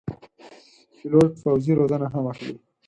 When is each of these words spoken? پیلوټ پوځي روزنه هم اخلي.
پیلوټ 0.97 1.31
پوځي 1.43 1.73
روزنه 1.79 2.07
هم 2.13 2.25
اخلي. 2.33 2.55